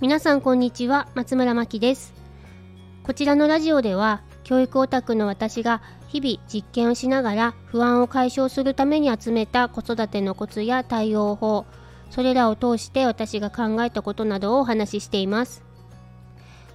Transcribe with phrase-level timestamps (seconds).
[0.00, 2.14] 皆さんこんにちは松村真希です。
[3.04, 11.64] こちらのラジオでは教育オタクの私が日々実験をしながら不安を解消するために集めた子育てのコツや対応法
[12.10, 15.62] それらを通して私が考えたことなどをお話ししています。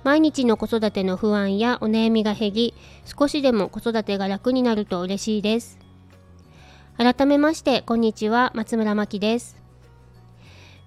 [0.05, 2.73] 毎日の子育ての不安やお悩みが減り
[3.03, 5.77] 少しでも子育てが楽になると嬉しいです。
[6.97, 9.59] 改めましてこんにちは松村真希です。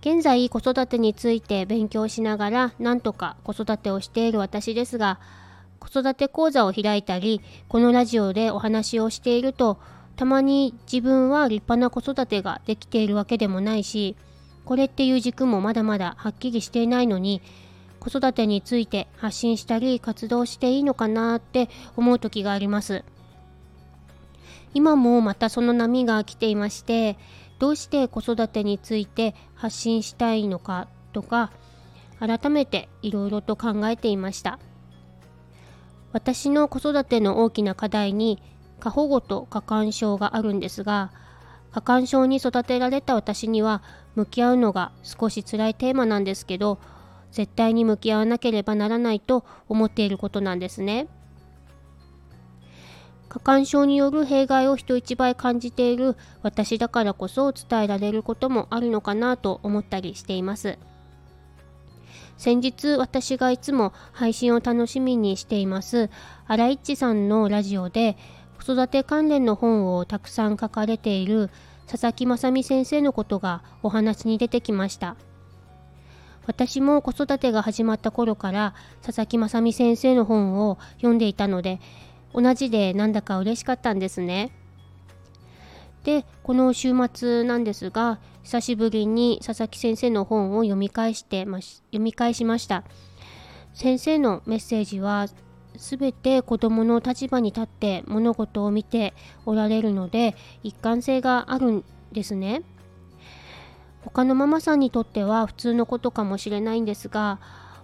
[0.02, 5.20] 現在子育てについて勉強しながらなんとか子育てをしている私ですが
[5.79, 9.79] 子育て講座を開いたりこのラジオでお話をしていると
[10.16, 14.16] たまに自分は立派な子育てができているわけでもないし
[14.65, 17.41] これっていう軸もまだまだはっきりしていないのに
[18.01, 23.05] 子育てについて発信したり活動していいのかなって思う時があります。
[24.74, 27.16] 今もまたその波が来ていまして
[27.62, 31.52] どうして子育てについて発信したいのかとか
[32.18, 34.59] 改めていろいろと考えていました
[36.13, 38.43] 私の子育ての大きな課題に
[38.80, 41.13] 過保護と過干渉があるんですが
[41.71, 43.85] 過干渉に育てられた私には
[44.16, 46.80] 向き合うのが少し辛いテーマなんですけど
[47.30, 51.07] 絶対に向き合わなければならないと思っていることなんですね。
[53.33, 60.79] 過干渉による弊害を人一倍感じている私だからこそ伝えられることもあるのかなと思ったりしています。
[62.37, 66.11] 先日私がいつも配信を楽しみにしています
[66.47, 68.16] 荒井一さんのラジオで
[68.59, 71.50] 子育て関連の本をたくさん書かれている
[71.87, 75.17] 佐々木雅美先生のことがお話に出てきました。
[76.44, 81.81] 私も子育てが始まった頃から佐々木雅美先生の本を読んでいたので
[82.34, 84.53] 同じでなんだか嬉しかったんですね。
[86.05, 92.84] でこの週末なんですが久しぶりに佐々木先生の本を読み返してま読み返しました
[93.73, 95.27] 先生のメッセージは
[95.77, 99.15] 全て子どもの立場に立って物事を見て
[99.47, 102.62] おられるので一貫性があるんですね
[104.03, 107.39] 他のママさんにとっては普通のことかもしれないんですが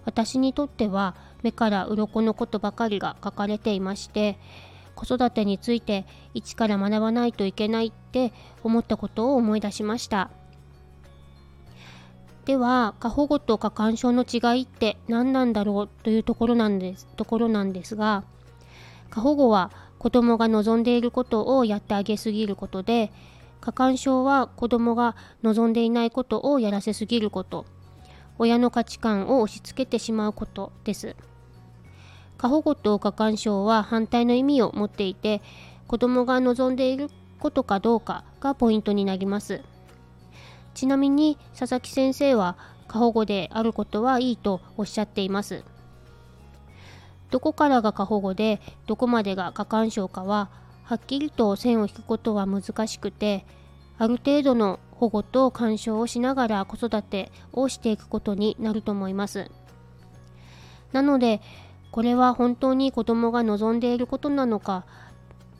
[0.09, 4.39] 私にとっては目から鱗のことばかりが書かれていまして
[4.95, 8.33] 子育てについて一から学ばないといけないって
[8.63, 10.31] 思ったことを思い出しました。
[12.45, 18.23] では過保護と過干渉の違いって何なんだろうというところなんですところなんですが
[19.11, 23.11] 過保護は子供が望んでいることをやってあげすぎることで
[23.61, 27.65] 過干渉は子供が望んでいないことをやらせすぎること。
[28.39, 31.15] 親の価値観を押し付けてしまうことです。
[32.37, 35.41] 過保護と過干渉は反対の意味を持っていて
[35.87, 39.61] 子供が望んでいることかどうかがポイントになります。
[40.73, 42.55] ちなみに佐々木先生は
[42.87, 45.63] 過保護であることはいいとおっしゃっています。
[47.29, 50.49] どこからが過保護でどこまでが過干渉かは
[50.83, 53.45] はっきりと線を引くことは難しくて
[53.99, 59.51] ある程度の保護と干渉をしながら子育てをしていくことになると思います。
[60.93, 61.41] なので
[61.91, 64.85] これは本当に子供が望んでいることなのか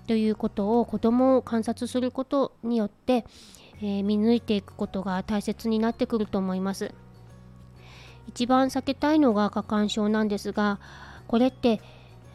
[0.07, 3.25] ということを子供を観察することによって、
[3.81, 6.93] えー、見抜いていくことが大切になってくると思います。
[8.27, 10.79] 一番避けたいのが過干渉なんですが
[11.27, 11.81] これって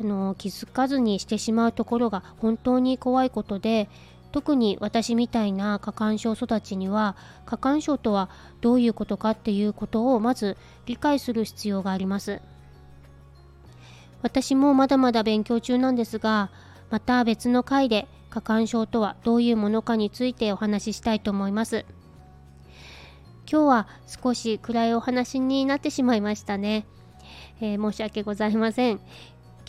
[0.00, 3.88] あの気づかずにしてしまうところが本当に怖いことで
[4.34, 7.14] 特に私みたいな過干渉育ちには
[7.46, 8.28] 過干渉とは
[8.60, 10.56] どういうことかっていうことをまず
[10.86, 12.40] 理解する必要があります。
[14.22, 16.50] 私もまだまだ勉強中なんですが
[16.90, 21.86] また別の回で過干渉とはどういうものかについてお話ししたいと思います。
[23.48, 26.88] 今日は少し暗いお話になってしまいましたね、
[27.60, 29.00] えー、申し訳ございません。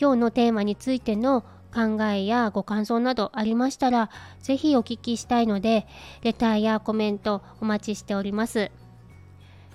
[0.01, 1.43] 今日のテーマについての
[1.75, 4.09] 考えやご感想などありましたら、
[4.41, 5.85] ぜひお聞きしたいので、
[6.21, 8.71] レターやコメントお待ちしております。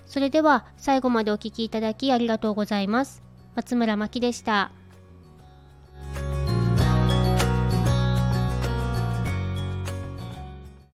[0.07, 3.21] それでは最後までお聴きいただきありがとうございます。
[3.53, 4.80] 松村真希でした。